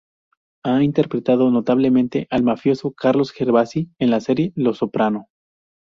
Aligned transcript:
Ha 0.65 0.81
interpretado 0.81 1.51
notablemente 1.51 2.25
al 2.31 2.41
mafioso 2.41 2.91
Carlo 2.91 3.23
Gervasi 3.23 3.91
en 3.99 4.09
la 4.09 4.19
serie 4.19 4.51
"Los 4.55 4.79
Soprano". 4.79 5.27